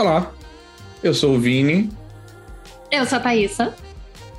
[0.00, 0.32] Olá,
[1.02, 1.90] eu sou o Vini.
[2.90, 3.74] Eu sou a Thaísa.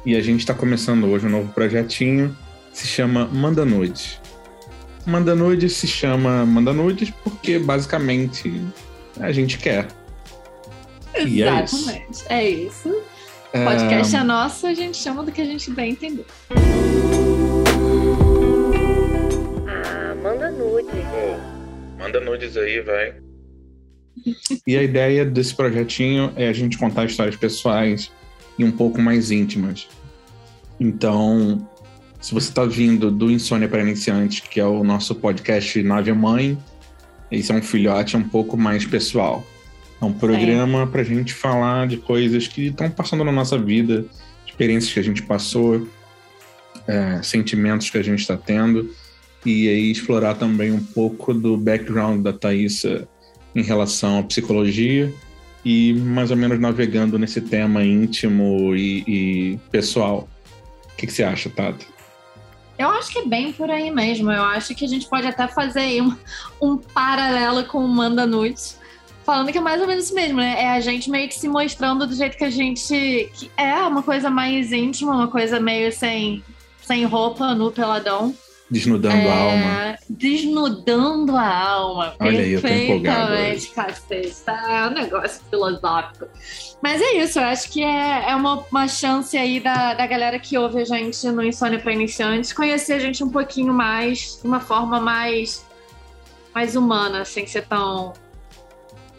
[0.04, 2.36] E a gente está começando hoje um novo projetinho,
[2.74, 4.20] se chama Manda Nudes.
[5.06, 8.60] Manda Nudes se chama Manda Nudes porque basicamente
[9.20, 9.88] a gente quer.
[11.16, 12.90] E Exatamente, é isso.
[13.54, 13.64] É isso.
[13.64, 14.20] Podcast é...
[14.20, 16.26] é nosso, a gente chama do que a gente bem entender.
[19.68, 20.92] Ah, manda nudes.
[22.00, 23.31] Manda nudes aí, vai.
[24.66, 28.12] E a ideia desse projetinho é a gente contar histórias pessoais
[28.58, 29.88] e um pouco mais íntimas.
[30.80, 31.68] Então,
[32.20, 36.58] se você está vindo do Insônia para Iniciantes, que é o nosso podcast Nave Mãe,
[37.32, 39.46] esse é um filhote um pouco mais pessoal.
[40.02, 44.06] É um programa para a gente falar de coisas que estão passando na nossa vida,
[44.46, 45.88] experiências que a gente passou,
[46.88, 48.90] é, sentimentos que a gente está tendo,
[49.46, 53.08] e aí explorar também um pouco do background da Thaisa
[53.56, 55.14] em relação à psicologia
[55.64, 60.28] e mais ou menos navegando nesse tema íntimo e, e pessoal.
[60.92, 61.86] O que, que, você acha, Tata?
[62.78, 64.32] Eu acho que é bem por aí mesmo.
[64.32, 66.16] Eu acho que a gente pode até fazer um,
[66.62, 68.80] um paralelo com o Manda Nudes,
[69.24, 70.56] falando que é mais ou menos isso mesmo, né?
[70.60, 73.30] É a gente meio que se mostrando do jeito que a gente.
[73.34, 76.44] Que é uma coisa mais íntima, uma coisa meio sem,
[76.82, 78.36] sem roupa, no peladão.
[78.72, 79.98] Desnudando é, a alma.
[80.10, 82.16] Desnudando a alma.
[82.22, 83.34] Olha aí, eu tô empolgado.
[83.76, 84.44] cacete.
[84.48, 86.26] É um negócio filosófico.
[86.82, 90.40] Mas é isso, eu acho que é, é uma, uma chance aí da, da galera
[90.40, 94.48] que ouve a gente no Insônia para Iniciantes conhecer a gente um pouquinho mais, de
[94.48, 95.66] uma forma mais,
[96.56, 98.14] mais humana, sem ser tão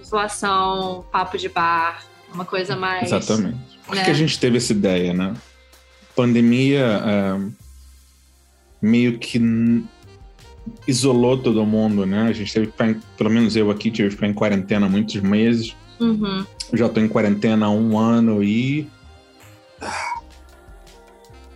[0.03, 3.12] zoação, papo de bar, uma coisa mais.
[3.12, 3.59] Exatamente.
[3.87, 4.05] Por né?
[4.05, 5.34] que a gente teve essa ideia, né?
[6.16, 7.03] Pandemia.
[7.05, 7.61] É
[8.83, 9.38] meio que
[10.86, 12.22] isolou todo mundo, né?
[12.22, 15.14] A gente teve que ficar, pelo menos eu aqui, tive que ficar em quarentena muitos
[15.16, 15.77] meses.
[16.00, 16.44] Uhum.
[16.72, 18.88] Já tô em quarentena há um ano e.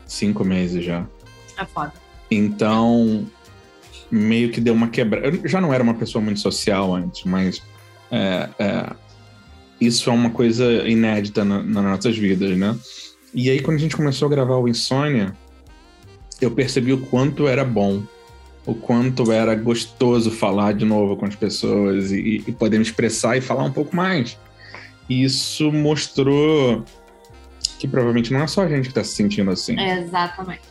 [0.06, 1.04] Cinco meses já.
[1.58, 1.92] É foda.
[2.30, 3.26] Então,
[4.10, 5.26] meio que deu uma quebra.
[5.26, 7.62] Eu já não era uma pessoa muito social antes, mas
[8.10, 8.92] é, é,
[9.80, 12.76] isso é uma coisa inédita na, nas nossas vidas, né?
[13.34, 15.36] E aí, quando a gente começou a gravar o Insônia,
[16.40, 18.02] eu percebi o quanto era bom,
[18.64, 23.36] o quanto era gostoso falar de novo com as pessoas e, e poder me expressar
[23.36, 24.38] e falar um pouco mais.
[25.08, 26.84] E isso mostrou
[27.78, 29.78] que provavelmente não é só a gente que está se sentindo assim.
[29.78, 30.62] exatamente.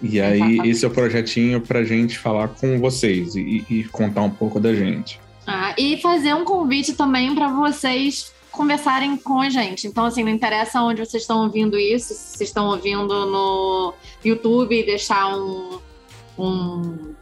[0.00, 0.68] E aí, exatamente.
[0.68, 4.74] esse é o projetinho para gente falar com vocês e, e contar um pouco da
[4.74, 5.20] gente.
[5.46, 9.86] Ah, e fazer um convite também para vocês conversarem com a gente.
[9.86, 14.84] Então, assim, não interessa onde vocês estão ouvindo isso, se vocês estão ouvindo no YouTube,
[14.84, 15.80] deixar um,
[16.38, 17.14] um,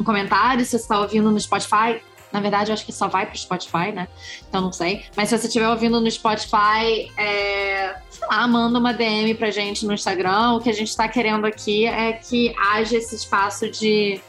[0.00, 2.00] um comentário, se você está ouvindo no Spotify.
[2.32, 4.08] Na verdade, eu acho que só vai para o Spotify, né?
[4.48, 5.04] Então não sei.
[5.16, 9.84] Mas se você estiver ouvindo no Spotify, é, sei lá, manda uma DM pra gente
[9.84, 10.52] no Instagram.
[10.52, 14.20] O que a gente está querendo aqui é que haja esse espaço de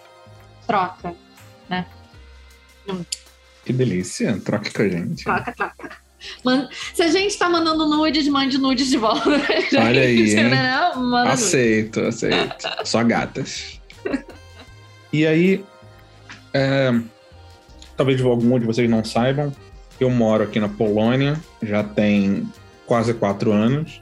[0.65, 1.15] troca,
[1.69, 1.85] né?
[3.65, 5.23] Que delícia, troca com a gente.
[5.23, 6.06] Troca, troca.
[6.93, 9.29] Se a gente tá mandando nudes, mande nudes de volta.
[9.79, 10.91] Olha aí, né?
[11.27, 12.23] aceito, nudes.
[12.23, 12.67] aceito.
[12.85, 13.79] Só gatas.
[15.11, 15.63] E aí,
[16.53, 16.91] é,
[17.95, 19.53] talvez algum de vocês não saibam,
[19.99, 22.47] eu moro aqui na Polônia, já tem
[22.85, 24.01] quase quatro anos.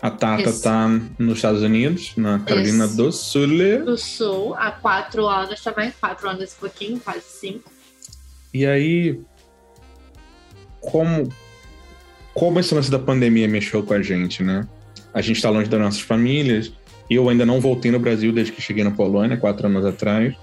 [0.00, 0.62] A Tata Isso.
[0.62, 0.88] tá
[1.18, 2.96] nos Estados Unidos, na Carolina Isso.
[2.96, 3.46] do Sul.
[3.84, 7.70] Do Sul, há quatro anos também, quatro anos e pouquinho, quase cinco.
[8.52, 9.18] E aí,
[10.80, 11.28] como
[12.36, 14.68] como esse lance da pandemia mexeu com a gente, né?
[15.14, 16.70] A gente está longe das nossas famílias.
[17.08, 20.34] Eu ainda não voltei no Brasil desde que cheguei na Polônia, quatro anos atrás.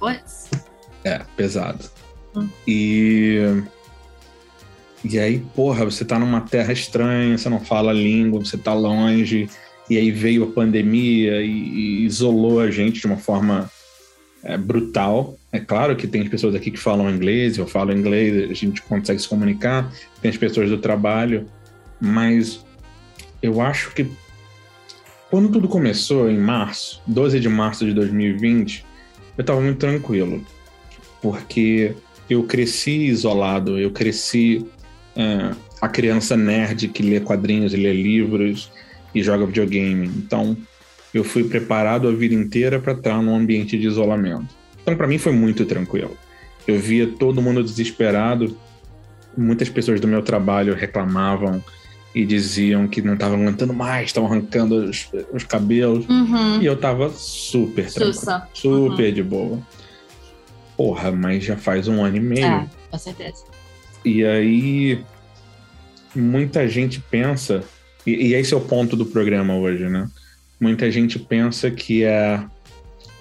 [0.00, 0.50] Pois.
[1.04, 1.84] É, pesado.
[2.34, 2.48] Hum.
[2.66, 3.62] E.
[5.04, 8.74] E aí, porra, você tá numa terra estranha, você não fala a língua, você tá
[8.74, 9.48] longe,
[9.88, 13.70] e aí veio a pandemia e, e isolou a gente de uma forma
[14.42, 15.38] é, brutal.
[15.56, 19.18] É claro que tem pessoas aqui que falam inglês, eu falo inglês, a gente consegue
[19.18, 21.46] se comunicar, tem as pessoas do trabalho,
[21.98, 22.62] mas
[23.42, 24.06] eu acho que
[25.30, 28.84] quando tudo começou, em março, 12 de março de 2020,
[29.38, 30.44] eu estava muito tranquilo,
[31.22, 31.94] porque
[32.28, 34.66] eu cresci isolado, eu cresci
[35.16, 38.70] é, a criança nerd que lê quadrinhos, lê livros
[39.14, 40.06] e joga videogame.
[40.06, 40.54] Então,
[41.14, 44.65] eu fui preparado a vida inteira para estar num ambiente de isolamento.
[44.86, 46.16] Então, para mim, foi muito tranquilo.
[46.64, 48.56] Eu via todo mundo desesperado.
[49.36, 51.60] Muitas pessoas do meu trabalho reclamavam
[52.14, 56.08] e diziam que não estavam aguentando mais, estavam arrancando os, os cabelos.
[56.08, 56.62] Uhum.
[56.62, 59.12] E eu tava super tranquilo, super uhum.
[59.12, 59.58] de boa.
[60.76, 62.46] Porra, mas já faz um ano e meio.
[62.46, 63.44] É, com certeza.
[64.04, 65.04] E aí
[66.14, 67.64] muita gente pensa,
[68.06, 70.08] e, e esse é o ponto do programa hoje, né?
[70.60, 72.40] Muita gente pensa que é.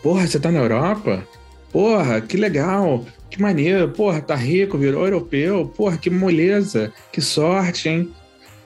[0.04, 1.28] Porra, você tá na Europa?
[1.76, 7.90] Porra, que legal, que maneiro, porra, tá rico, virou europeu, porra, que moleza, que sorte,
[7.90, 8.14] hein?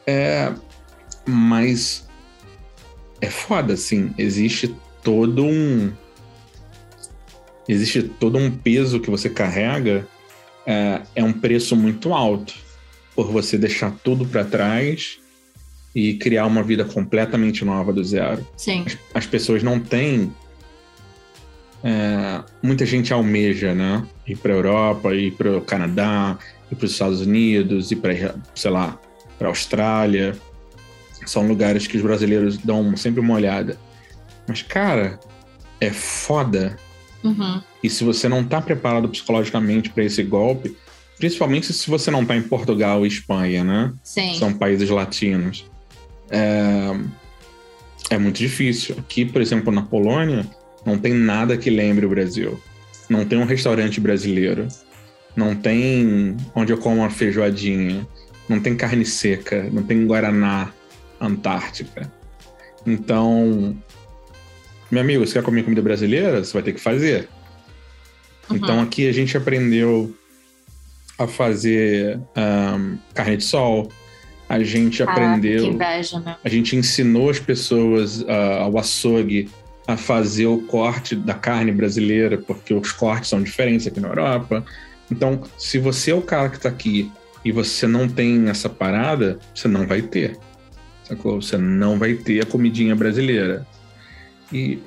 [0.06, 0.54] É,
[1.28, 2.08] mas
[3.20, 5.92] é foda, assim, existe todo um.
[7.68, 10.08] Existe todo um peso que você carrega,
[10.64, 12.54] é, é um preço muito alto
[13.16, 15.18] por você deixar tudo para trás
[15.96, 18.48] e criar uma vida completamente nova do zero.
[18.56, 18.84] Sim.
[18.86, 20.32] As, as pessoas não têm.
[21.84, 24.06] É, muita gente almeja, né?
[24.28, 26.38] Ir para Europa, ir para o Canadá,
[26.72, 29.00] ir para os Estados Unidos, ir para, sei lá,
[29.38, 30.36] para Austrália.
[31.26, 33.78] São lugares que os brasileiros dão sempre uma olhada.
[34.48, 35.20] Mas, cara,
[35.80, 36.78] é foda.
[37.24, 37.62] Uhum.
[37.84, 40.76] E se você não tá preparado psicologicamente para esse golpe,
[41.18, 43.94] principalmente se você não tá em Portugal e Espanha, né?
[44.04, 44.36] Sim.
[44.36, 45.66] São países latinos.
[46.30, 46.98] É,
[48.10, 48.96] é muito difícil.
[48.98, 50.46] Aqui, por exemplo, na Polônia,
[50.90, 52.60] não tem nada que lembre o Brasil.
[53.08, 54.68] Não tem um restaurante brasileiro.
[55.36, 58.08] Não tem onde eu como uma feijoadinha.
[58.48, 59.70] Não tem carne seca.
[59.72, 60.72] Não tem Guaraná
[61.22, 62.12] Antártica.
[62.88, 63.78] Então,
[64.90, 66.44] meu amigo, você quer comer comida brasileira?
[66.44, 67.30] Você vai ter que fazer.
[68.50, 68.56] Uhum.
[68.58, 70.16] Então aqui a gente aprendeu
[71.20, 73.92] a fazer um, carne de sol.
[74.48, 75.66] A gente Ah, aprendeu.
[75.66, 76.36] que inveja, né?
[76.44, 79.48] A gente ensinou as pessoas uh, ao açougue
[79.90, 84.64] a fazer o corte da carne brasileira, porque os cortes são diferentes aqui na Europa.
[85.10, 87.12] Então, se você é o cara que está aqui
[87.44, 90.38] e você não tem essa parada, você não vai ter.
[91.06, 91.42] Sacou?
[91.42, 93.66] Você não vai ter a comidinha brasileira.
[94.54, 94.78] E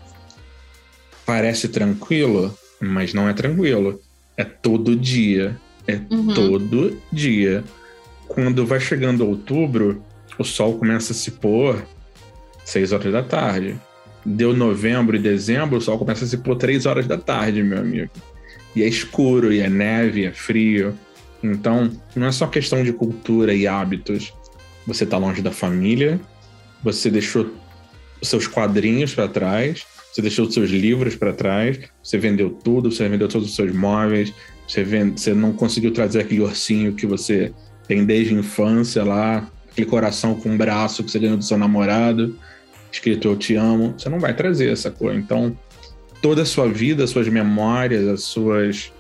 [1.27, 4.01] parece tranquilo, mas não é tranquilo.
[4.37, 5.57] É todo dia.
[5.85, 6.33] É Uhum.
[6.33, 7.65] todo dia.
[8.29, 10.01] Quando vai chegando outubro,
[10.39, 11.85] o sol começa a se pôr
[12.65, 13.77] 6 horas da tarde.
[14.25, 17.79] Deu novembro e dezembro, o sol começa a se pôr 3 horas da tarde, meu
[17.79, 18.11] amigo.
[18.75, 20.95] E é escuro, e é neve, é frio.
[21.43, 24.33] Então, não é só questão de cultura e hábitos.
[24.87, 26.21] Você tá longe da família,
[26.83, 27.53] você deixou
[28.23, 33.29] seus quadrinhos para trás, você deixou seus livros para trás, você vendeu tudo, você vendeu
[33.29, 34.33] todos os seus móveis,
[34.67, 37.53] você, vende, você não conseguiu trazer aquele ursinho que você
[37.89, 41.59] tem desde a infância lá, aquele coração com um braço que você ganhou do seu
[41.59, 42.39] namorado,
[42.93, 43.95] escrito Eu Te Amo.
[43.97, 45.15] Você não vai trazer essa cor.
[45.15, 45.57] Então,
[46.21, 48.93] toda a sua vida, as suas memórias, as suas,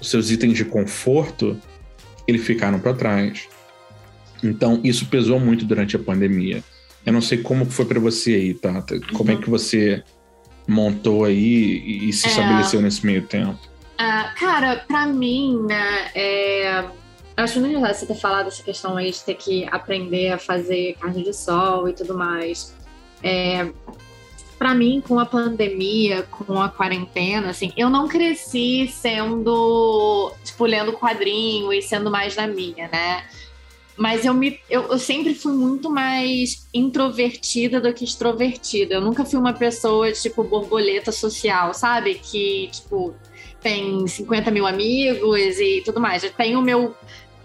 [0.00, 1.56] os seus itens de conforto,
[2.26, 3.46] eles ficaram para trás.
[4.42, 6.64] Então, isso pesou muito durante a pandemia.
[7.04, 8.98] Eu não sei como foi para você aí, Tata.
[9.12, 10.02] Como é que você
[10.66, 12.30] montou aí e, se É.
[12.30, 13.58] estabeleceu nesse meio tempo?
[13.98, 16.84] Ah, cara, pra mim, né, é...
[17.36, 20.96] acho muito engraçado você ter falado essa questão aí de ter que aprender a fazer
[21.00, 22.74] carne de sol e tudo mais.
[23.22, 23.70] É...
[24.58, 30.92] Pra mim, com a pandemia, com a quarentena, assim, eu não cresci sendo, tipo, lendo
[30.92, 33.24] quadrinho e sendo mais na minha, né?
[33.96, 38.94] Mas eu, me, eu, eu sempre fui muito mais introvertida do que extrovertida.
[38.94, 42.14] Eu nunca fui uma pessoa, tipo, borboleta social, sabe?
[42.14, 43.14] Que, tipo,
[43.60, 46.24] tem 50 mil amigos e tudo mais.
[46.24, 46.94] Eu tenho o meu,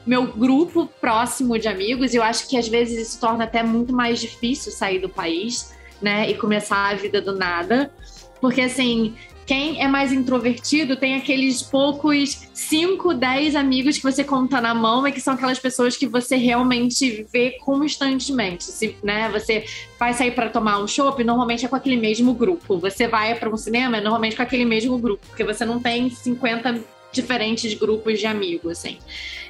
[0.06, 3.94] meu grupo próximo de amigos e eu acho que às vezes isso torna até muito
[3.94, 6.30] mais difícil sair do país, né?
[6.30, 7.92] E começar a vida do nada.
[8.40, 14.60] Porque, assim, quem é mais introvertido tem aqueles poucos 5, 10 amigos que você conta
[14.60, 18.64] na mão e que são aquelas pessoas que você realmente vê constantemente.
[18.64, 19.66] Se, né, você
[20.00, 22.80] vai sair para tomar um chopp, normalmente é com aquele mesmo grupo.
[22.80, 26.10] Você vai para um cinema, é normalmente com aquele mesmo grupo, porque você não tem
[26.10, 29.00] 50 diferentes grupos de amigos, assim.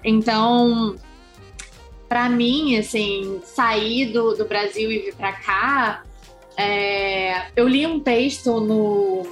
[0.03, 0.95] Então,
[2.07, 6.03] para mim, assim, sair do, do Brasil e vir para cá,
[6.55, 9.27] é, eu li um texto no,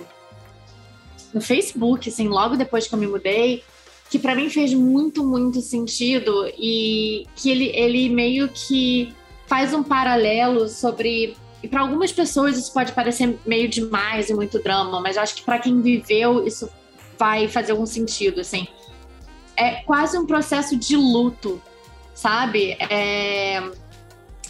[1.34, 3.64] no Facebook, assim, logo depois que eu me mudei,
[4.10, 9.14] que para mim fez muito, muito sentido e que ele, ele meio que
[9.48, 11.36] faz um paralelo sobre.
[11.62, 15.44] E para algumas pessoas isso pode parecer meio demais e muito drama, mas acho que
[15.44, 16.70] para quem viveu isso
[17.18, 18.68] vai fazer algum sentido, assim.
[19.56, 21.62] É quase um processo de luto,
[22.14, 22.76] sabe?
[22.80, 23.58] É,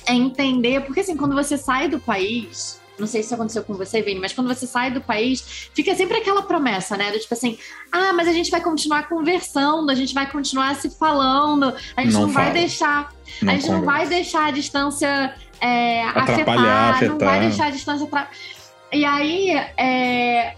[0.05, 3.73] é entender, porque assim, quando você sai do país, não sei se isso aconteceu com
[3.73, 7.11] você, Vini, mas quando você sai do país, fica sempre aquela promessa, né?
[7.11, 7.57] Do tipo assim,
[7.91, 12.13] ah, mas a gente vai continuar conversando, a gente vai continuar se falando, a gente
[12.13, 13.97] não, Não vai deixar, Não a gente não conversa.
[13.99, 17.39] vai deixar a distância é, Atrapalhar, afetar, não vai afetar.
[17.41, 18.27] deixar a distância atra...
[18.91, 20.55] E aí, é,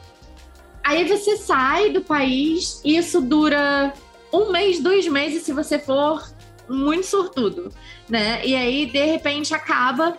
[0.85, 3.91] aí você sai do país e isso dura
[4.31, 6.23] um mês, dois meses, se você for
[6.69, 7.71] muito sortudo,
[8.07, 8.45] né?
[8.45, 10.15] E aí, de repente, acaba.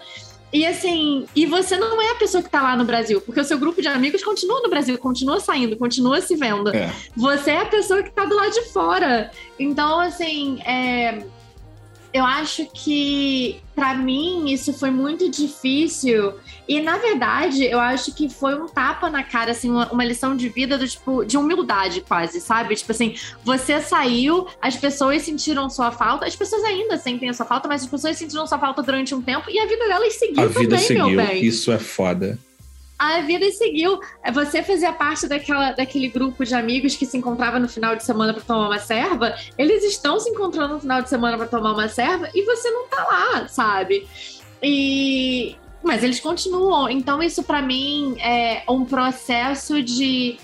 [0.52, 3.44] E assim, e você não é a pessoa que tá lá no Brasil, porque o
[3.44, 6.74] seu grupo de amigos continua no Brasil, continua saindo, continua se vendo.
[6.74, 6.92] É.
[7.16, 9.30] Você é a pessoa que tá do lado de fora.
[9.58, 11.24] Então, assim, é,
[12.16, 16.34] eu acho que para mim isso foi muito difícil.
[16.66, 20.34] E na verdade eu acho que foi um tapa na cara assim uma, uma, lição
[20.34, 22.74] de vida do tipo de humildade quase sabe?
[22.74, 27.44] Tipo assim você saiu as pessoas sentiram sua falta as pessoas ainda sentem a sua
[27.44, 30.42] falta mas as pessoas sentiram sua falta durante um tempo e a vida delas seguiu
[30.42, 31.06] a vida também seguiu.
[31.08, 31.44] meu bem.
[31.44, 32.38] Isso é foda
[32.98, 34.00] a vida seguiu.
[34.32, 38.32] Você fazia parte daquela, daquele grupo de amigos que se encontrava no final de semana
[38.32, 39.34] para tomar uma serva.
[39.58, 42.86] Eles estão se encontrando no final de semana para tomar uma serva e você não
[42.88, 44.06] tá lá, sabe?
[44.62, 46.88] E mas eles continuam.
[46.88, 50.38] Então isso para mim é um processo de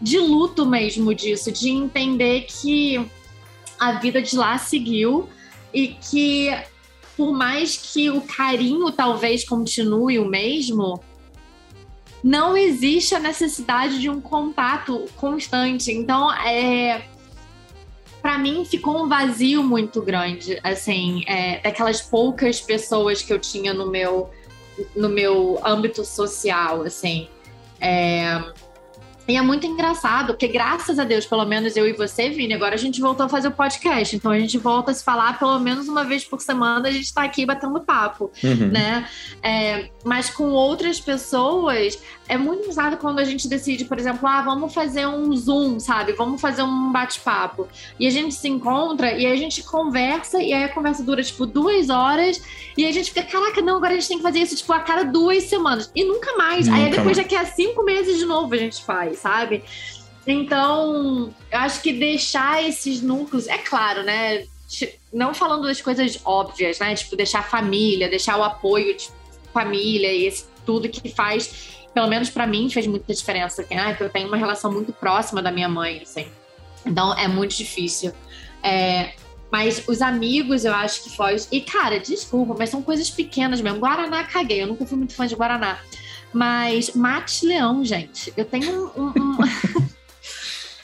[0.00, 3.04] de luto mesmo disso, de entender que
[3.78, 5.28] a vida de lá seguiu
[5.74, 6.50] e que
[7.16, 11.02] por mais que o carinho talvez continue o mesmo,
[12.28, 15.90] não existe a necessidade de um contato constante.
[15.90, 17.02] Então, é,
[18.20, 23.72] para mim ficou um vazio muito grande, assim, é, daquelas poucas pessoas que eu tinha
[23.72, 24.28] no meu
[24.94, 27.28] no meu âmbito social, assim.
[27.80, 28.38] É,
[29.28, 32.74] e é muito engraçado, porque graças a Deus, pelo menos eu e você, Vini, agora
[32.74, 34.16] a gente voltou a fazer o podcast.
[34.16, 37.12] Então a gente volta a se falar pelo menos uma vez por semana, a gente
[37.12, 38.68] tá aqui batendo papo, Uhum.
[38.68, 39.06] né?
[39.42, 44.40] É, mas com outras pessoas, é muito engraçado quando a gente decide, por exemplo, ah,
[44.42, 46.12] vamos fazer um Zoom, sabe?
[46.12, 47.68] Vamos fazer um bate-papo.
[48.00, 51.22] E a gente se encontra e aí a gente conversa, e aí a conversa dura,
[51.22, 52.40] tipo, duas horas,
[52.76, 54.72] e aí a gente fica, caraca, não, agora a gente tem que fazer isso, tipo,
[54.72, 55.90] a cada duas semanas.
[55.94, 56.68] E nunca mais.
[56.68, 57.18] aí Nunca depois mais.
[57.18, 59.62] daqui a cinco meses de novo a gente faz, sabe?
[60.26, 64.44] Então, eu acho que deixar esses núcleos, é claro, né?
[65.12, 66.94] Não falando das coisas óbvias, né?
[66.94, 69.08] Tipo, deixar a família, deixar o apoio de
[69.52, 73.64] família e esse tudo que faz, pelo menos pra mim, fez muita diferença.
[73.70, 76.28] Ah, que eu tenho uma relação muito próxima da minha mãe, assim.
[76.84, 78.12] Então, é muito difícil.
[78.62, 79.14] É,
[79.50, 81.46] mas os amigos, eu acho que foge.
[81.50, 83.78] E, cara, desculpa, mas são coisas pequenas mesmo.
[83.78, 84.62] Guaraná, caguei.
[84.62, 85.78] Eu nunca fui muito fã de Guaraná.
[86.32, 88.32] Mas mate leão, gente.
[88.36, 89.02] Eu tenho um.
[89.02, 89.38] um- um-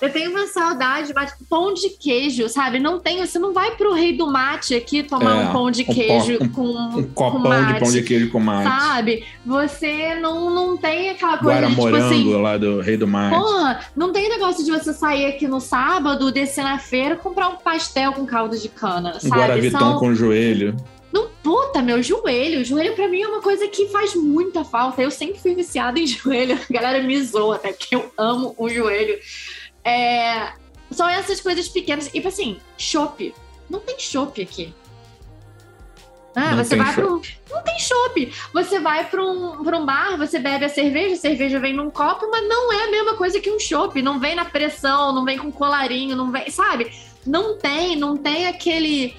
[0.00, 2.78] eu tenho uma saudade, mas pão de queijo, sabe?
[2.78, 3.24] Não tem.
[3.24, 6.38] Você não vai pro rei do mate aqui tomar É, um pão de um queijo
[6.38, 8.68] po- com, Um com copão de mate, pão de queijo com mate.
[8.68, 9.24] Sabe?
[9.46, 12.34] Você não, não tem aquela coisa Guara de tipo morango assim.
[12.42, 13.36] lá do Rei do Mate.
[13.36, 17.56] Porra, não tem negócio de você sair aqui no sábado, descer na feira, comprar um
[17.56, 19.40] pastel com caldo de cana, Um sabe?
[19.40, 20.76] Guaravitão São- com joelho.
[21.14, 22.64] Não, puta, meu joelho.
[22.64, 25.00] Joelho pra mim é uma coisa que faz muita falta.
[25.00, 26.58] Eu sempre fui viciada em joelho.
[26.68, 29.16] A galera me zoa até que eu amo o joelho.
[29.84, 30.54] É,
[30.90, 32.08] São essas coisas pequenas.
[32.08, 33.32] E tipo assim, chopp.
[33.70, 34.74] Não tem chopp aqui.
[36.34, 37.22] Ah, Não você vai pra um.
[37.48, 38.32] Não tem chopp.
[38.52, 41.90] Você vai pra um, pra um bar, você bebe a cerveja, a cerveja vem num
[41.90, 44.02] copo, mas não é a mesma coisa que um chopp.
[44.02, 46.50] Não vem na pressão, não vem com colarinho, não vem.
[46.50, 46.90] Sabe?
[47.24, 49.14] Não tem, não tem aquele.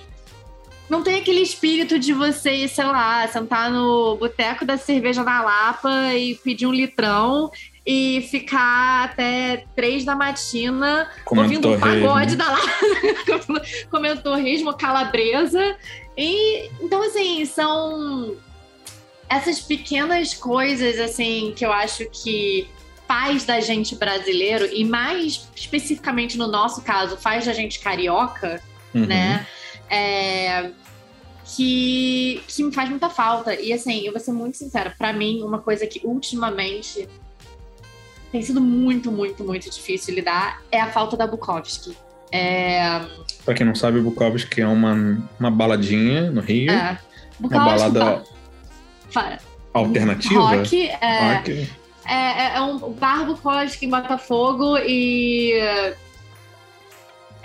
[0.89, 6.13] Não tem aquele espírito de você, sei lá, sentar no boteco da cerveja na Lapa
[6.13, 7.51] e pedir um litrão
[7.85, 12.07] e ficar até três da matina Comendo ouvindo um torresmo.
[12.07, 15.75] pagode da Lapa, comendo torresmo, calabresa.
[16.17, 18.35] E então, assim, são
[19.27, 22.67] essas pequenas coisas, assim, que eu acho que
[23.07, 28.61] faz da gente brasileiro, e mais especificamente no nosso caso, faz da gente carioca,
[28.93, 29.05] Uhum.
[29.07, 29.45] né?
[29.89, 30.71] É,
[31.45, 33.53] que, que me faz muita falta.
[33.59, 37.07] E assim, eu vou ser muito sincera, pra mim, uma coisa que ultimamente
[38.31, 41.95] tem sido muito, muito, muito difícil lidar é a falta da Bukowski.
[42.31, 43.01] É,
[43.45, 46.71] Pra quem não sabe, Bukowski é uma, uma baladinha no Rio.
[46.71, 46.97] é,
[47.39, 48.23] uma balada
[49.71, 50.39] alternativa.
[50.39, 51.69] rock, é, Rock.
[52.07, 55.53] É, é um bar Bukowski em Botafogo e.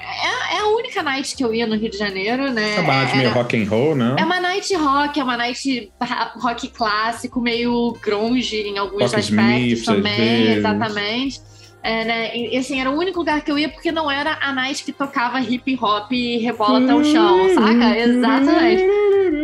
[0.00, 2.72] É, é a única night que eu ia no Rio de Janeiro, né?
[2.72, 4.16] Essa balada meio Era- rock and roll, né?
[4.18, 5.92] É uma night rock, é uma night
[6.36, 11.40] rock clássico, meio grunge em alguns Rock aspectos Smith, também, exatamente.
[11.82, 12.36] É, né?
[12.36, 14.92] E assim, era o único lugar que eu ia porque não era a night que
[14.92, 17.98] tocava hip hop e rebola até o chão, saca?
[17.98, 18.82] Exatamente.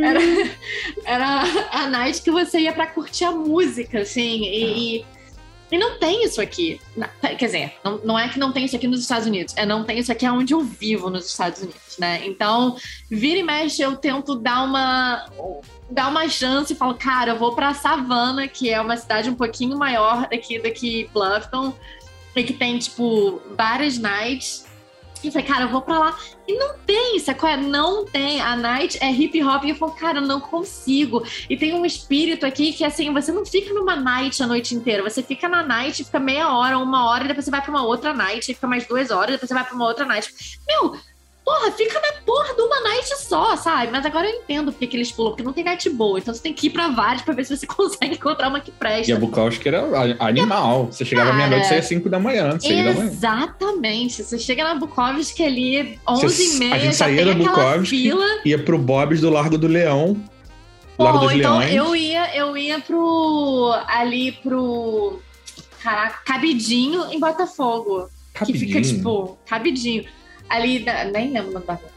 [0.05, 0.21] Era,
[1.07, 5.05] era a night que você ia pra curtir a música, assim, e, e,
[5.71, 6.81] e não tem isso aqui.
[6.97, 9.65] Na- Quer dizer, não, não é que não tem isso aqui nos Estados Unidos, é
[9.67, 12.25] não tem isso aqui onde eu vivo nos Estados Unidos, né?
[12.27, 12.77] Então,
[13.11, 15.27] vira e mexe, eu tento dar uma
[15.89, 19.35] dar uma chance e falo, cara, eu vou pra Savannah, que é uma cidade um
[19.37, 21.73] pouquinho maior daqui, daqui Bluffton,
[22.35, 24.66] e que tem, tipo, várias nights.
[25.25, 26.19] E falei, cara, eu vou pra lá.
[26.47, 27.49] E não tem, sacou?
[27.49, 28.41] É, não tem.
[28.41, 29.65] A night é hip hop.
[29.65, 31.25] E eu falo, cara, eu não consigo.
[31.49, 35.03] E tem um espírito aqui que, assim, você não fica numa night a noite inteira.
[35.03, 37.85] Você fica na night, fica meia hora, uma hora, e depois você vai pra uma
[37.85, 40.33] outra night, e fica mais duas horas, depois você vai pra uma outra night.
[40.67, 40.97] Meu,
[41.47, 43.93] porra, fica na porra de uma night só, sabe?
[43.93, 46.19] Mas agora eu entendo porque que eles pulam, porque não tem night boa.
[46.19, 48.73] Então você tem que ir pra várias pra ver se você consegue encontrar uma que
[48.73, 49.11] presta.
[49.13, 49.83] E a Bukowski era
[50.19, 50.87] animal.
[50.91, 53.05] Você chegava meia-noite saía 5 da manhã, 6 da manhã.
[53.11, 54.25] Exatamente.
[54.25, 58.27] Você chega na Bukowski ali, 11 Você- e meia, a gente saía da Bukowski, fila.
[58.45, 60.17] Ia pro Bob's do Largo do Leão.
[60.99, 61.75] Largo Pô, dos então Leões.
[61.75, 63.73] eu ia, eu ia pro.
[63.87, 65.21] ali pro.
[65.83, 68.09] Caraca, Cabidinho em Botafogo.
[68.45, 70.05] Que fica, tipo, Cabidinho.
[70.49, 71.97] Ali, na- nem lembro o nome da rua.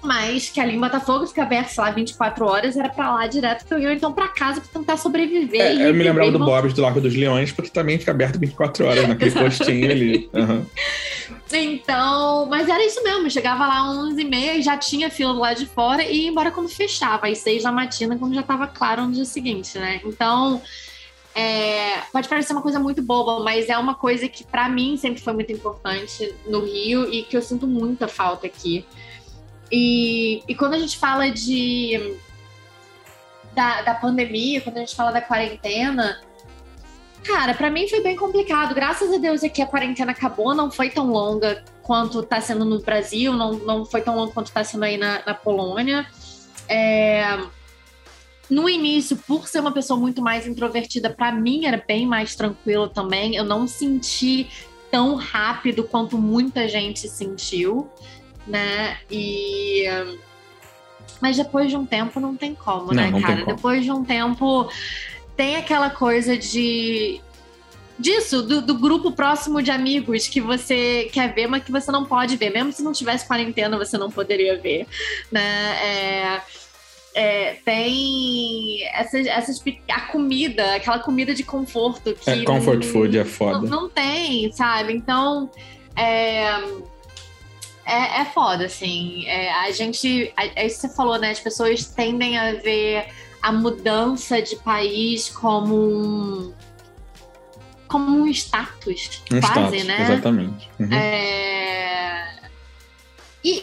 [0.00, 3.66] Mas que ali em Botafogo fica aberto, sei lá, 24 horas, era pra lá direto
[3.66, 5.60] que eu ia então pra casa pra tentar sobreviver.
[5.60, 6.38] É, eu me lembrava do.
[6.38, 10.30] Bob's do Largo dos Leões, porque também fica aberto 24 horas naquele postinho ali.
[10.32, 10.64] Aham.
[11.52, 13.26] Então, mas era isso mesmo.
[13.26, 16.22] eu Chegava lá 11 e meia e já tinha fila do lado de fora e
[16.22, 19.78] ia embora quando fechava, às 6 da matina, quando já tava claro no dia seguinte,
[19.78, 20.00] né?
[20.04, 20.62] Então,
[21.40, 25.22] é, pode parecer uma coisa muito boba, mas é uma coisa que pra mim sempre
[25.22, 28.84] foi muito importante no Rio e que eu sinto muita falta aqui.
[29.70, 32.16] E, e quando a gente fala de
[33.54, 36.20] da, da pandemia, quando a gente fala da quarentena,
[37.24, 38.74] Cara, pra mim foi bem complicado.
[38.74, 42.64] Graças a Deus é que a quarentena acabou, não foi tão longa quanto tá sendo
[42.64, 46.06] no Brasil, não, não foi tão longa quanto tá sendo aí na, na Polônia.
[46.68, 47.38] É,
[48.50, 52.88] No início, por ser uma pessoa muito mais introvertida, pra mim era bem mais tranquilo
[52.88, 53.34] também.
[53.34, 54.48] Eu não senti
[54.90, 57.88] tão rápido quanto muita gente sentiu,
[58.46, 58.98] né?
[59.10, 59.84] E.
[61.20, 63.42] Mas depois de um tempo não tem como, Não, né, não cara?
[63.42, 63.56] como.
[63.56, 64.70] Depois de um tempo
[65.36, 67.20] tem aquela coisa de
[67.98, 72.04] disso, do, do grupo próximo de amigos que você quer ver, mas que você não
[72.04, 72.50] pode ver.
[72.50, 74.86] Mesmo se não tivesse quarentena, você não poderia ver,
[75.32, 75.76] né?
[75.82, 76.40] É,
[77.20, 83.18] é, tem essas, essas a comida, aquela comida de conforto que É, comfort não- food
[83.18, 83.68] é não, foda.
[83.68, 84.92] não tem, sabe?
[84.92, 85.50] Então
[85.96, 86.44] é,
[87.84, 89.26] é, é foda, assim.
[89.26, 90.32] É, a gente.
[90.36, 91.30] É isso que você falou, né?
[91.32, 93.06] As pessoas tendem a ver
[93.42, 96.52] a mudança de país como um.
[97.88, 100.02] como um status, Um quase, status, né?
[100.02, 100.70] exatamente.
[100.78, 100.92] Uhum.
[100.92, 101.47] É...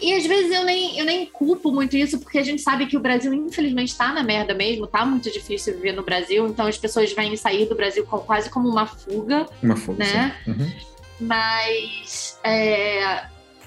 [0.00, 2.86] E, e às vezes eu nem, eu nem culpo muito isso, porque a gente sabe
[2.86, 6.66] que o Brasil, infelizmente, tá na merda mesmo, tá muito difícil viver no Brasil, então
[6.66, 10.02] as pessoas vêm sair do Brasil quase como uma fuga, Uma força.
[10.02, 10.36] né?
[10.46, 10.72] Uhum.
[11.20, 12.38] mas.
[12.44, 13.24] é,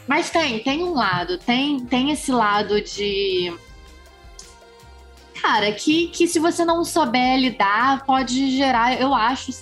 [0.07, 3.53] Mas tem, tem um lado, tem, tem esse lado de.
[5.41, 9.53] Cara, que, que se você não souber lidar, pode gerar, eu acho,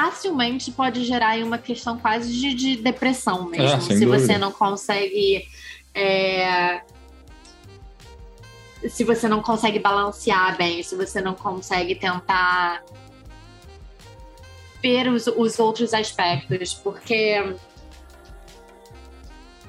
[0.00, 3.76] facilmente pode gerar aí uma questão quase de, de depressão mesmo.
[3.76, 4.18] Ah, se dúvida.
[4.18, 5.46] você não consegue.
[5.94, 6.82] é,
[8.88, 12.82] Se você não consegue balancear bem, se você não consegue tentar
[14.82, 17.54] ver os, os outros aspectos, porque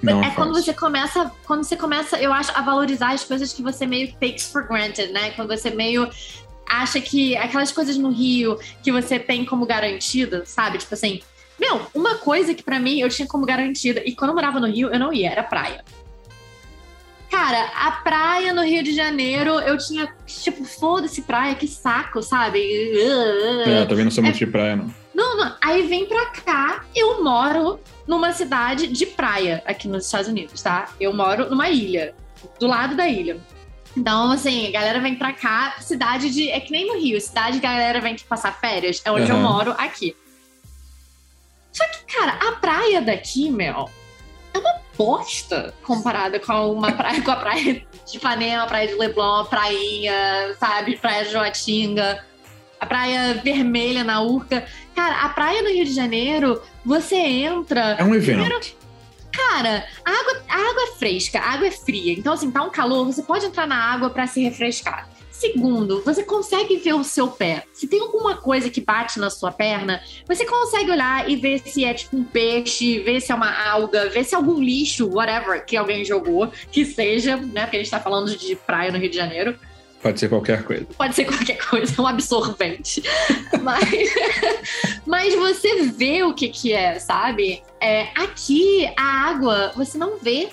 [0.01, 3.51] Não é é quando você começa, quando você começa, eu acho, a valorizar as coisas
[3.51, 5.31] que você meio takes for granted, né?
[5.31, 6.09] Quando você meio
[6.71, 10.77] acha que aquelas coisas no Rio que você tem como garantida, sabe?
[10.77, 11.21] Tipo assim,
[11.59, 14.67] meu, uma coisa que pra mim eu tinha como garantida, e quando eu morava no
[14.67, 15.83] Rio, eu não ia, era praia.
[17.29, 22.59] Cara, a praia no Rio de Janeiro, eu tinha, tipo, foda-se praia, que saco, sabe?
[23.65, 24.93] É, também não sou muito de praia, não.
[25.13, 25.55] Não, não.
[25.61, 30.89] Aí vem pra cá, eu moro numa cidade de praia aqui nos Estados Unidos, tá?
[30.99, 32.13] Eu moro numa ilha,
[32.59, 33.37] do lado da ilha.
[33.95, 36.49] Então, assim, a galera vem pra cá, cidade de.
[36.49, 39.35] É que nem no Rio, cidade que a galera vem passar férias, é onde eu
[39.35, 39.43] Aham.
[39.43, 40.15] moro aqui.
[41.71, 43.89] Só que, cara, a praia daqui, meu,
[44.53, 48.95] é uma bosta comparada com uma praia, com a praia de Ipanema, a praia de
[48.95, 52.23] Leblon, a prainha, sabe, praia de Joatinga,
[52.79, 54.65] a praia vermelha na Urca.
[54.95, 57.95] Cara, a praia no Rio de Janeiro, você entra.
[57.97, 58.39] É um evento.
[58.39, 58.59] Primeiro,
[59.33, 62.13] Cara, a água, a água é fresca, a água é fria.
[62.13, 65.09] Então, assim, tá um calor, você pode entrar na água pra se refrescar.
[65.41, 67.63] Segundo, você consegue ver o seu pé.
[67.73, 71.83] Se tem alguma coisa que bate na sua perna, você consegue olhar e ver se
[71.83, 75.65] é tipo um peixe, ver se é uma alga, ver se é algum lixo, whatever,
[75.65, 77.63] que alguém jogou, que seja, né?
[77.63, 79.57] Porque a gente tá falando de praia no Rio de Janeiro.
[80.01, 80.85] Pode ser qualquer coisa.
[80.97, 83.03] Pode ser qualquer coisa, um absorvente.
[83.61, 83.89] mas,
[85.05, 87.61] mas você vê o que que é, sabe?
[87.79, 90.49] É, aqui, a água, você não vê.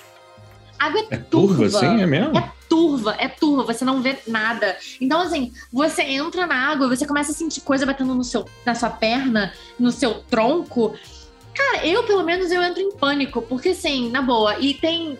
[0.77, 2.01] A água é, É turva, assim?
[2.01, 2.37] É mesmo?
[2.37, 4.77] É turva, é turva, você não vê nada.
[5.01, 8.75] Então, assim, você entra na água, você começa a sentir coisa batendo no seu, na
[8.75, 10.93] sua perna, no seu tronco.
[11.55, 15.17] Cara, eu, pelo menos, eu entro em pânico, porque assim, na boa, e tem.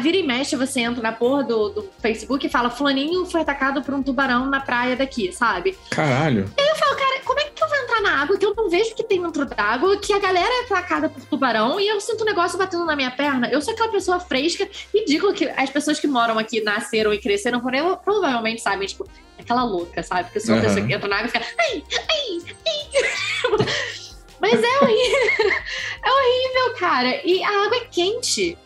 [0.00, 3.82] Vira e mexe, você entra na porra do, do Facebook e fala: Fulaninho foi atacado
[3.82, 5.78] por um tubarão na praia daqui, sabe?
[5.90, 6.50] Caralho.
[6.56, 8.54] E aí eu falo, cara, como é que eu vou entrar na água que eu
[8.54, 12.00] não vejo que tem dentro d'água, que a galera é atacada por tubarão e eu
[12.00, 13.48] sinto um negócio batendo na minha perna?
[13.50, 17.60] Eu sou aquela pessoa fresca, ridícula que as pessoas que moram aqui nasceram e cresceram
[18.02, 20.24] provavelmente sabem, tipo, aquela louca, sabe?
[20.24, 20.68] Porque eu sou uma Aham.
[20.68, 21.44] pessoa que entra na água e fica.
[21.58, 23.66] Ai, ai, ai.
[24.40, 25.58] Mas é horrível.
[26.00, 27.20] É horrível, cara.
[27.24, 28.56] E a água é quente.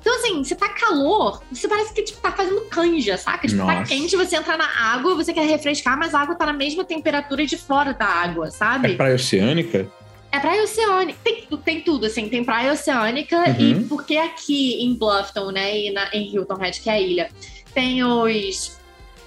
[0.00, 3.46] Então, assim, se tá calor, você parece que tipo, tá fazendo canja, saca?
[3.46, 3.90] Tipo, tá Nossa.
[3.94, 7.44] quente, você entra na água, você quer refrescar, mas a água tá na mesma temperatura
[7.44, 8.94] de fora da água, É sabe?
[8.96, 9.86] praia oceânica?
[10.32, 11.18] É praia oceânica.
[11.22, 12.28] Tem, tem tudo, assim.
[12.28, 13.80] Tem praia oceânica Uhum.
[13.80, 17.28] e porque aqui em Bluffton, né, e na, em Hilton Head, que é a ilha,
[17.74, 18.78] tem os...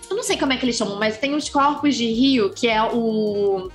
[0.09, 2.67] Eu não sei como é que eles chamam, mas tem os corpos de rio, que
[2.67, 3.69] é o...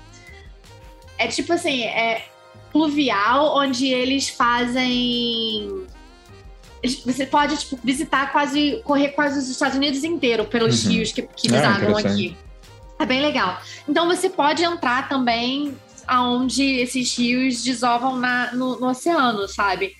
[1.17, 2.25] É tipo assim, é
[2.73, 5.87] pluvial, onde eles fazem...
[7.05, 10.93] Você pode, tipo, visitar quase, correr quase os Estados Unidos inteiro pelos Uhum.
[10.93, 12.13] rios que, que Ah, desagam interessante.
[12.13, 12.37] aqui.
[12.99, 13.61] É bem legal.
[13.89, 19.95] Então você pode entrar também aonde esses rios desovam na- no, no oceano, sabe?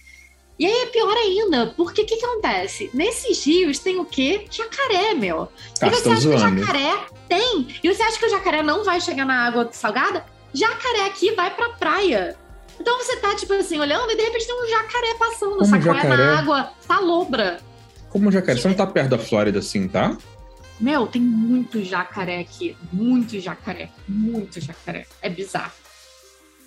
[0.59, 2.91] E aí é pior ainda, porque o que, que acontece?
[2.93, 4.47] Nesses rios tem o quê?
[4.51, 5.49] Jacaré, meu.
[5.81, 6.61] Ah, e você tá acha que o zoando.
[6.61, 6.97] jacaré
[7.29, 7.69] tem?
[7.83, 10.25] E você acha que o jacaré não vai chegar na água salgada?
[10.53, 12.37] Jacaré aqui vai pra praia.
[12.81, 15.93] Então você tá, tipo assim, olhando e de repente tem um jacaré passando, Como sacou?
[15.93, 16.17] É jacaré?
[16.17, 17.61] na água, salobra.
[18.11, 18.59] Como jacaré?
[18.59, 20.17] Você não tá perto da Flórida assim, tá?
[20.81, 22.77] Meu, tem muito jacaré aqui.
[22.93, 23.91] Muito jacaré.
[24.07, 25.07] Muito jacaré.
[25.21, 25.73] É bizarro.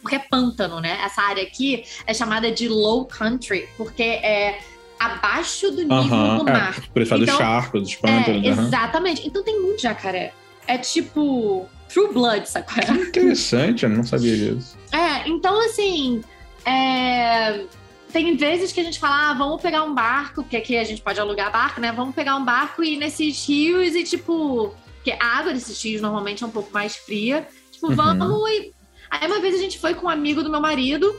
[0.01, 0.99] Porque é pântano, né?
[1.03, 4.59] Essa área aqui é chamada de low country, porque é
[4.99, 6.03] abaixo do nível
[6.37, 6.75] do mar.
[6.77, 8.47] É, por isso fala Então, dos charcos, dos É, pântanos.
[8.47, 8.67] aham.
[8.67, 9.27] exatamente.
[9.27, 10.33] Então tem muito jacaré.
[10.67, 12.75] É tipo True Blood, sacou?
[12.83, 14.77] Que interessante, eu não sabia disso.
[14.91, 16.21] É, então assim.
[16.65, 17.65] é,
[18.13, 21.01] Tem vezes que a gente fala, ah, vamos pegar um barco, porque aqui a gente
[21.01, 21.91] pode alugar barco, né?
[21.91, 24.73] Vamos pegar um barco e ir nesses rios e, tipo.
[24.95, 27.47] Porque a água desses rios normalmente é um pouco mais fria.
[27.71, 27.95] Tipo, Uhum.
[27.95, 28.71] vamos e.
[29.09, 31.13] Aí uma vez a gente foi com um amigo do meu marido.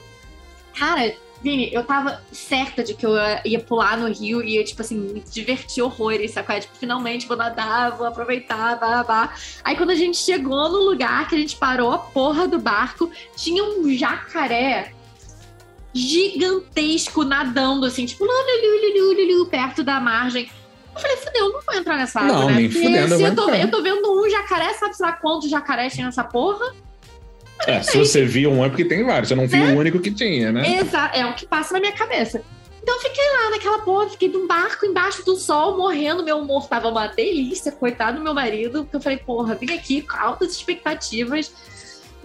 [0.79, 4.81] Cara, Vini, eu tava certa de que eu ia- pular no rio e ia, tipo
[4.81, 6.59] assim, me divertir horrores, sacou?
[6.59, 9.35] Tipo, finalmente vou nadar, vou aproveitar, blá, blá.
[9.65, 13.11] Aí quando a gente chegou no lugar que a gente parou a porra do barco,
[13.37, 14.93] tinha um jacaré
[15.93, 20.49] gigantesco nadando, assim, tipo, lu, lu, lu, lu, lu, lu, perto da margem.
[20.95, 22.55] Eu falei, fudeu, eu não vou entrar nessa água, Não, né?
[22.55, 25.93] nem fudendo, se eu eu tô, eu tô vendo um jacaré, sabe lá quantos jacarés
[25.93, 26.75] tinha nessa porra?
[27.67, 29.29] É, se você viu um é porque tem vários.
[29.29, 30.81] Você não viu o único que tinha, né?
[30.81, 32.43] Exa é o que passa na minha cabeça.
[32.83, 36.25] Então eu fiquei lá naquela porra, fiquei num barco embaixo do sol, morrendo.
[36.25, 38.83] Meu humor tava uma delícia, coitado do meu marido.
[38.83, 41.53] Porque eu falei, porra, vim aqui com altas expectativas.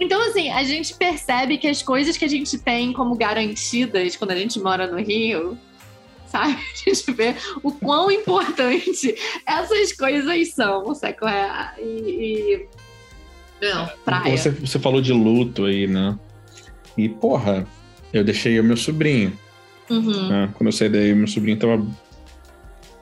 [0.00, 4.32] Então, assim, a gente percebe que as coisas que a gente tem como garantidas quando
[4.32, 5.58] a gente mora no Rio,
[6.26, 6.52] sabe?
[6.86, 11.16] A gente vê o quão importante essas coisas são, sabe?
[11.22, 11.82] é?
[11.82, 11.84] E.
[11.84, 12.77] e...
[13.60, 14.36] Não, praia.
[14.36, 16.18] Você, você falou de luto aí, né?
[16.96, 17.66] E, porra,
[18.12, 19.32] eu deixei o meu sobrinho.
[19.90, 20.28] Uhum.
[20.28, 20.50] né?
[20.54, 21.84] Quando eu saí daí, meu sobrinho tava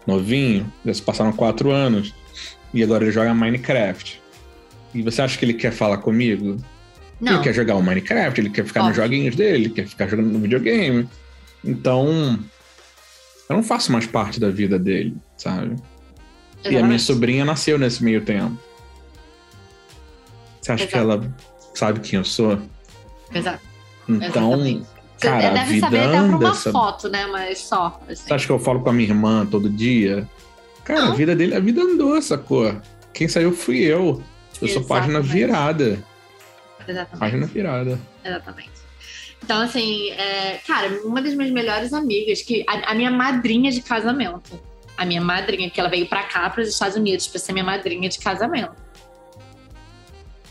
[0.06, 2.14] novinho, já se passaram quatro anos,
[2.72, 4.22] e agora ele joga Minecraft.
[4.94, 6.56] E você acha que ele quer falar comigo?
[7.20, 7.34] Não.
[7.34, 9.04] Ele quer jogar o Minecraft, ele quer ficar nos Óbvio.
[9.04, 11.08] joguinhos dele, ele quer ficar jogando no videogame.
[11.64, 12.38] Então,
[13.48, 15.76] eu não faço mais parte da vida dele, sabe?
[16.64, 17.02] E a minha Exatamente.
[17.02, 18.56] sobrinha nasceu nesse meio tempo.
[20.66, 21.12] Você acha que Exato.
[21.12, 21.34] ela
[21.74, 22.58] sabe quem eu sou?
[23.32, 23.60] Exato.
[24.08, 24.86] Então, Exatamente.
[25.16, 26.72] Você cara, a deve vida saber até anda, uma sabe?
[26.72, 27.26] foto, né?
[27.26, 28.00] Mas só.
[28.08, 28.26] assim.
[28.26, 30.28] Você acha que eu falo com a minha irmã todo dia?
[30.84, 31.12] Cara, Não.
[31.12, 32.80] a vida dele, a vida andou, sacou?
[33.14, 34.20] Quem saiu fui eu.
[34.60, 35.32] Eu sou página Exatamente.
[35.32, 36.04] virada.
[36.88, 37.18] Exatamente.
[37.20, 38.00] Página virada.
[38.24, 38.70] Exatamente.
[39.44, 43.82] Então, assim, é, cara, uma das minhas melhores amigas, que a, a minha madrinha de
[43.82, 44.58] casamento.
[44.98, 48.08] A minha madrinha, que ela veio pra cá, pros Estados Unidos, pra ser minha madrinha
[48.08, 48.84] de casamento.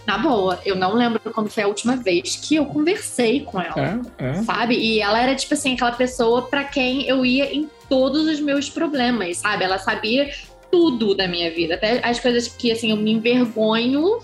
[0.05, 4.03] Na boa, eu não lembro quando foi a última vez que eu conversei com ela.
[4.17, 4.33] É, é.
[4.43, 4.75] sabe?
[4.75, 8.69] E ela era, tipo assim, aquela pessoa pra quem eu ia em todos os meus
[8.69, 9.63] problemas, sabe?
[9.63, 10.31] Ela sabia
[10.71, 14.19] tudo da minha vida, até as coisas que, assim, eu me envergonho,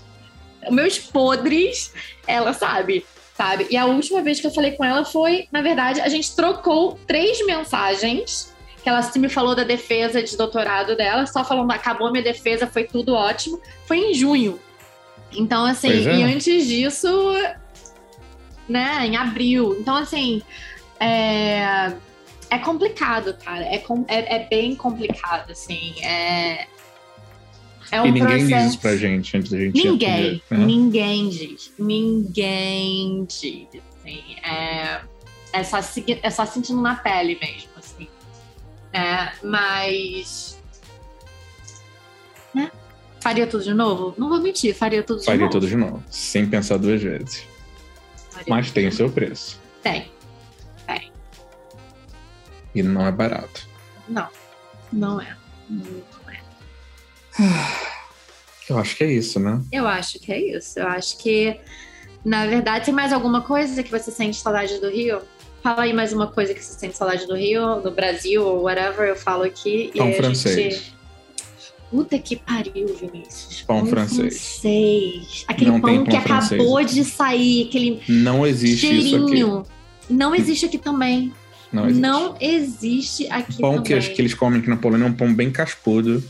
[0.70, 1.92] meus podres,
[2.26, 3.66] ela sabe, sabe?
[3.70, 6.98] E a última vez que eu falei com ela foi, na verdade, a gente trocou
[7.06, 8.52] três mensagens.
[8.82, 12.82] Que ela me falou da defesa de doutorado dela, só falando, acabou minha defesa, foi
[12.82, 13.60] tudo ótimo.
[13.86, 14.58] Foi em junho.
[15.34, 16.16] Então, assim, é.
[16.16, 17.08] e antes disso,
[18.68, 19.76] né, em abril.
[19.80, 20.42] Então, assim,
[21.00, 21.92] é,
[22.50, 23.64] é complicado, cara.
[23.64, 25.94] É, com- é, é bem complicado, assim.
[26.02, 26.66] É,
[27.90, 28.46] é um e ninguém processo...
[28.48, 30.58] diz isso pra gente antes da gente Ninguém, né?
[30.58, 31.72] ninguém diz.
[31.78, 33.68] Ninguém diz.
[34.00, 35.00] Assim, é...
[35.54, 35.76] É só,
[36.22, 38.08] é só sentindo na pele mesmo, assim.
[38.90, 40.58] É, mas.
[43.22, 44.14] Faria tudo de novo?
[44.18, 45.52] Não vou mentir, faria tudo de Faria novo.
[45.52, 47.44] tudo de novo, sem pensar duas vezes.
[48.30, 49.60] Faria Mas tem o seu preço.
[49.82, 50.10] Tem.
[52.74, 53.68] E não é barato.
[54.08, 54.28] Não.
[54.92, 55.36] Não é.
[55.68, 56.40] Não é.
[58.68, 59.60] Eu acho que é isso, né?
[59.70, 60.78] Eu acho que é isso.
[60.78, 61.60] Eu acho que,
[62.24, 65.20] na verdade, tem mais alguma coisa que você sente saudade do Rio?
[65.62, 69.08] Fala aí mais uma coisa que você sente saudade do Rio, do Brasil, ou whatever,
[69.08, 69.92] eu falo aqui.
[69.96, 70.74] Pão a francês.
[70.74, 71.01] Gente...
[71.92, 73.62] Puta que pariu, Vinícius.
[73.66, 74.18] Pão francês.
[74.62, 75.44] francês.
[75.46, 76.94] Aquele Não tem pão que pão acabou francês.
[76.94, 79.26] de sair, aquele Não existe isso aqui.
[79.28, 79.62] cheirinho.
[80.08, 81.32] Não existe aqui também.
[81.70, 82.00] Não existe.
[82.00, 83.82] Não existe aqui pão também.
[83.84, 86.24] que, acho que eles comem aqui na Polônia é um pão bem cascudo.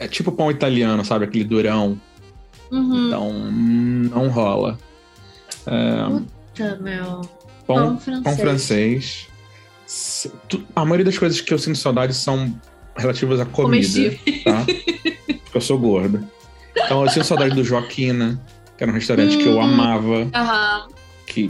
[0.00, 1.26] É tipo pão italiano, sabe?
[1.26, 2.00] Aquele durão.
[2.72, 3.06] Uhum.
[3.06, 4.76] Então, não rola.
[5.66, 7.20] É, Puta, meu.
[7.68, 8.24] pão, Pão francês.
[8.24, 9.28] pão francês.
[10.74, 12.52] A maioria das coisas que eu sinto saudade são
[12.96, 14.64] relativas à comida, tá?
[14.66, 16.22] Porque eu sou gordo.
[16.76, 18.40] Então eu sinto saudade do Joaquina,
[18.76, 19.60] que era um restaurante que eu Hum.
[19.62, 20.28] amava.
[20.34, 20.86] Aham.
[21.26, 21.48] Que,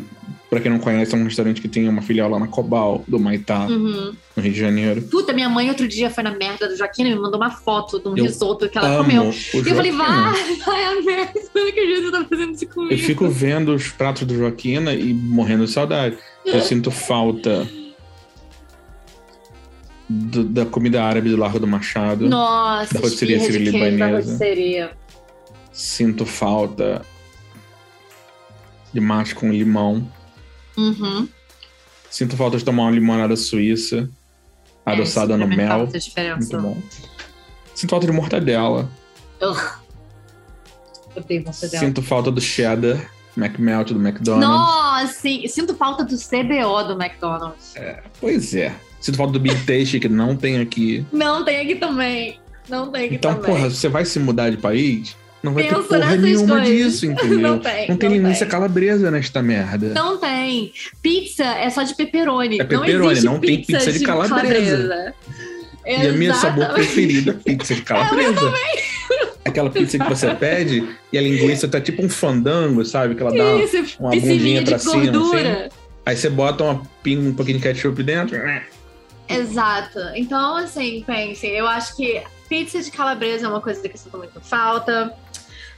[0.51, 3.19] pra quem não conhece, é um restaurante que tem uma filial lá na Cobal, do
[3.19, 4.13] Maitá, Uhum.
[4.37, 5.01] no Rio de Janeiro.
[5.03, 7.99] Puta, minha mãe outro dia foi na merda do Joaquina e me mandou uma foto
[7.99, 9.31] de um Eu risoto que ela comeu.
[9.55, 12.93] E eu falei, vai, vai a merda, acredito que você tá fazendo isso comigo.
[12.93, 16.19] Eu fico vendo os pratos do Joaquina e morrendo de saudade.
[16.45, 17.67] Eu sinto falta
[20.13, 22.29] do- da comida árabe do Largo do Machado.
[22.29, 24.37] Nossa, Da rotisseria sírio-libanesa.
[25.73, 27.03] Sinto falta
[28.93, 30.11] de macho com limão.
[30.77, 31.29] Uhum.
[32.11, 34.11] Sinto falta de tomar uma limonada suíça
[34.85, 36.37] adoçada É, no isso também mel.
[36.37, 36.77] Muito bom.
[37.75, 38.91] Sinto falta de mortadela.
[39.41, 39.55] Eu
[41.17, 41.85] odeio mortadela.
[41.85, 44.49] Sinto falta do cheddar, McMelt do McDonald's.
[44.49, 45.47] Nossa, sim.
[45.47, 47.77] Sinto falta do CBO do McDonald's.
[48.21, 48.75] Pois é.
[49.01, 51.05] Sinto falta do Big Taste, que não tem aqui.
[51.13, 52.39] Não tem aqui também.
[52.69, 53.51] Não tem aqui Então, também.
[53.55, 56.69] porra, você vai se mudar de país, não vai ter porra nenhuma coisas.
[56.69, 57.39] disso, entendeu?
[57.41, 57.89] Não tem.
[57.89, 58.49] Não tem linguiça tem.
[58.49, 59.89] calabresa nesta merda.
[59.95, 60.73] Não tem.
[61.03, 62.61] Pizza é só de pepperoni.
[62.61, 65.15] É pepperoni, não, não tem pizza de calabresa.
[65.87, 68.53] E a minha sabor preferida, pizza de calabresa.
[69.45, 73.15] Aquela pizza que você pede e a linguiça tá tipo um fandango, sabe?
[73.15, 73.55] Que ela dá.
[73.65, 75.69] Isso, uma bundinha pra de cima, assim.
[76.05, 78.39] Aí você bota uma pinga, um pouquinho de ketchup dentro.
[79.35, 79.99] Exato.
[80.15, 84.19] Então, assim, pensem, eu acho que pizza de calabresa é uma coisa que eu sinto
[84.19, 85.17] muito falta.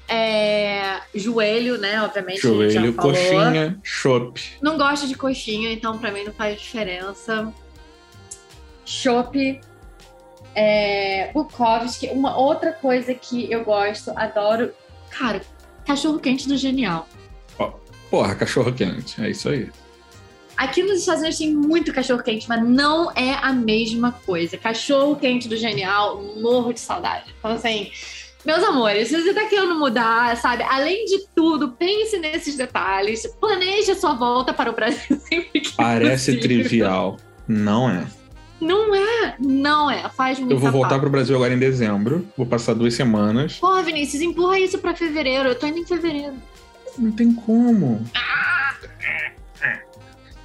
[0.08, 2.02] É, joelho, né?
[2.02, 2.40] Obviamente.
[2.40, 4.40] Joelho, coxinha, chopp.
[4.60, 7.52] Não gosto de coxinha, então pra mim não faz diferença.
[8.84, 9.60] Chopp.
[10.54, 12.08] É, Bukowski.
[12.08, 14.72] Uma outra coisa que eu gosto, adoro.
[15.10, 15.40] Cara,
[15.86, 17.08] cachorro quente do Genial.
[18.10, 19.22] Porra, cachorro quente.
[19.22, 19.70] É isso aí.
[20.62, 24.56] Aqui nos Estados Unidos tem muito cachorro quente, mas não é a mesma coisa.
[24.56, 27.34] Cachorro quente do Genial, morro de saudade.
[27.36, 27.90] Então, assim,
[28.46, 30.62] meus amores, se você tá querendo mudar, sabe?
[30.62, 33.26] Além de tudo, pense nesses detalhes.
[33.40, 36.40] Planeje a sua volta para o Brasil sempre que Parece possível.
[36.42, 37.16] trivial.
[37.48, 38.06] Não é.
[38.60, 40.08] Não é, não é.
[40.10, 42.24] Faz muito Eu vou voltar pro Brasil agora em dezembro.
[42.36, 43.54] Vou passar duas semanas.
[43.54, 45.48] Pô, Vinícius, empurra isso pra fevereiro.
[45.48, 46.34] Eu tô indo em fevereiro.
[46.96, 48.00] Não tem como.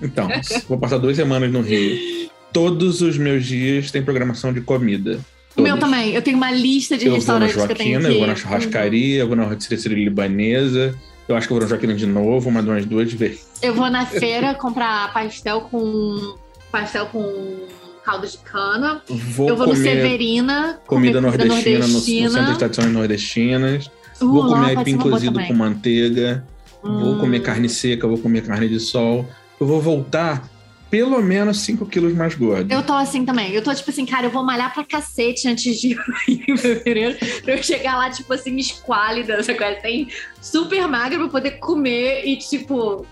[0.01, 0.29] Então,
[0.67, 2.29] vou passar duas semanas no Rio.
[2.53, 5.19] Todos os meus dias tem programação de comida.
[5.55, 6.13] O meu também.
[6.13, 8.19] Eu tenho uma lista de Eu vou na restaurantes que eu tenho Joaquina, que eu
[8.19, 10.95] vou na churrascaria, eu vou na rotisserie libanesa.
[11.27, 13.47] Eu acho que eu vou na Joaquina de novo, mais umas duas vezes.
[13.61, 16.35] Eu vou na feira comprar pastel com
[16.71, 17.57] pastel com
[18.05, 19.01] caldo de cana.
[19.09, 23.87] Vou eu vou no Severina, comida comer nordestina, no, no Centro de Estações Nordestinas.
[24.21, 26.45] Uh, vou comer pode aipim uma cozido com manteiga.
[26.81, 27.19] Vou Hum.
[27.19, 29.27] comer carne seca, vou comer carne de sol.
[29.59, 30.43] Eu vou voltar
[30.89, 32.71] pelo menos 5 quilos mais gordo.
[32.71, 33.51] Eu tô assim também.
[33.51, 37.17] Eu tô tipo assim, cara, eu vou malhar pra cacete antes de ir em fevereiro.
[37.43, 40.07] Pra eu chegar lá, tipo assim, esquálida, essa coisa assim,
[40.41, 43.05] super magra pra poder comer e, tipo,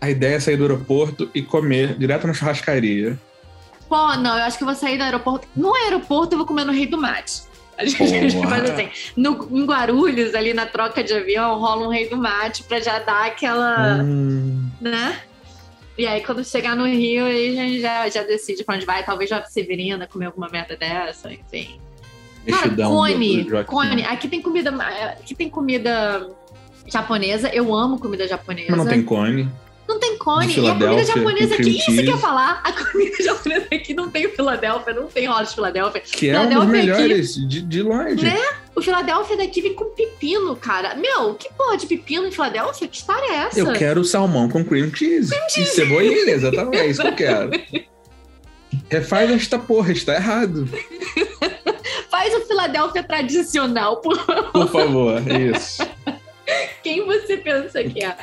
[0.00, 3.18] A ideia é sair do aeroporto e comer direto na churrascaria.
[3.88, 5.48] pô, não, eu acho que eu vou sair do aeroporto.
[5.56, 7.48] No aeroporto eu vou comer no Rei do Mate.
[7.78, 8.88] A gente faz assim.
[9.16, 12.98] No, em Guarulhos, ali na troca de avião, rola um Rei do Mate pra já
[13.00, 14.02] dar aquela.
[14.02, 15.16] Hum, né?
[15.98, 19.04] E aí, quando chegar no Rio, aí a gente já, já decide pra onde vai.
[19.04, 21.80] Talvez já Severina comer alguma merda dessa, enfim.
[22.48, 24.04] Cara, do- cone, do cone.
[24.04, 24.70] Aqui tem comida,
[25.10, 26.30] aqui tem comida
[26.86, 27.48] japonesa.
[27.48, 28.68] Eu amo comida japonesa.
[28.70, 29.48] Mas não tem cone.
[29.88, 30.46] Não tem cone.
[30.46, 32.60] E a comida Filadélfia, japonesa aqui, isso que eu ia falar.
[32.62, 36.00] A comida japonesa aqui não tem Filadélfia, não tem rola de Filadélfia.
[36.02, 38.22] Que é um dos Filadélfia aqui- melhores de, de longe.
[38.24, 38.38] Né?
[38.76, 40.94] O Philadelphia daqui vem com pepino, cara.
[40.94, 42.86] Meu, que porra de pepino em Filadélfia?
[42.86, 43.58] Que história é essa?
[43.58, 45.30] Eu quero salmão com cream cheese.
[45.30, 45.70] Cream cheese.
[45.70, 46.76] E cebolinha, exatamente.
[46.76, 47.50] É isso que eu quero.
[48.90, 50.68] Refaz esta porra, está errado.
[52.10, 54.52] Faz o Filadélfia tradicional, por favor.
[54.52, 55.82] Por favor, isso.
[56.82, 58.16] Quem você pensa que é?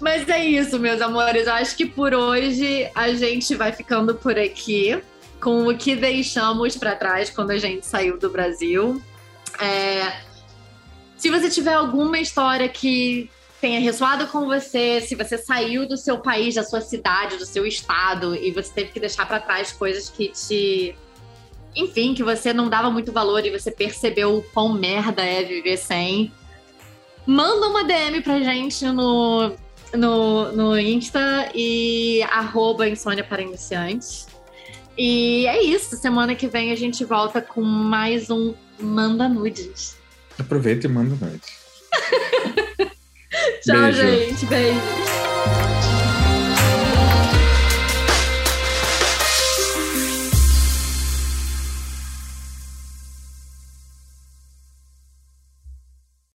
[0.00, 1.46] Mas é isso, meus amores.
[1.46, 5.00] Eu acho que por hoje a gente vai ficando por aqui
[5.40, 9.00] com o que deixamos para trás quando a gente saiu do Brasil.
[9.60, 10.20] É...
[11.16, 13.30] Se você tiver alguma história que
[13.60, 17.64] tenha ressoado com você, se você saiu do seu país, da sua cidade, do seu
[17.64, 20.94] estado e você teve que deixar para trás coisas que te
[21.76, 25.76] enfim, que você não dava muito valor e você percebeu o quão merda é viver
[25.76, 26.32] sem,
[27.26, 29.56] manda uma DM pra gente no,
[29.96, 34.26] no, no Insta e arroba insônia para iniciantes.
[34.96, 35.96] E é isso.
[35.96, 39.96] Semana que vem a gente volta com mais um Manda Nudes.
[40.38, 41.48] Aproveita e manda nudes.
[43.62, 44.02] Tchau, Beijo.
[44.02, 44.46] gente.
[44.46, 45.73] Beijo.